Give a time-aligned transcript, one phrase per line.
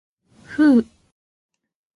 [0.45, 0.85] ふう。